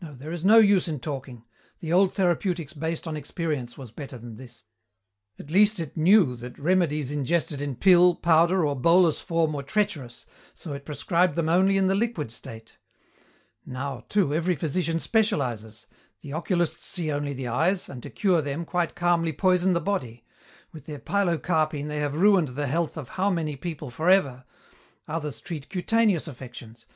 [0.03, 1.45] "No, there is no use in talking.
[1.79, 4.63] The old therapeutics based on experience was better than this.
[5.37, 10.25] At least it know that remedies ingested in pill, powder, or bolus form were treacherous,
[10.55, 12.79] so it prescribed them only in the liquid state.
[13.63, 15.85] Now, too, every physician specializes.
[16.21, 20.25] The oculists see only the eyes, and, to cure them, quite calmly poison the body.
[20.71, 24.45] With their pilocarpine they have ruined the health of how many people for ever!
[25.07, 26.87] Others treat cutaneous affections.